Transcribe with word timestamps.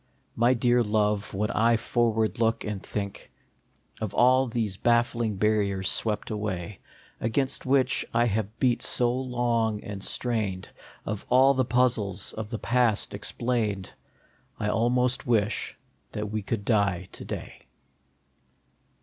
My 0.35 0.55
dear 0.55 0.81
Love, 0.81 1.35
when 1.35 1.51
I 1.51 1.77
forward 1.77 2.39
look, 2.39 2.63
and 2.65 2.81
think 2.81 3.31
Of 4.01 4.15
all 4.15 4.47
these 4.47 4.75
baffling 4.75 5.35
barriers 5.35 5.91
swept 5.91 6.31
away, 6.31 6.79
Against 7.19 7.67
which 7.67 8.03
I 8.11 8.25
have 8.25 8.57
beat 8.57 8.81
so 8.81 9.13
long 9.13 9.83
and 9.83 10.03
strained, 10.03 10.67
Of 11.05 11.23
all 11.29 11.53
the 11.53 11.65
puzzles 11.65 12.33
of 12.33 12.49
the 12.49 12.57
past 12.57 13.13
explained, 13.13 13.93
I 14.59 14.69
almost 14.69 15.27
wish 15.27 15.77
that 16.13 16.31
we 16.31 16.41
could 16.41 16.65
die 16.65 17.07
to 17.11 17.23
day. 17.23 17.67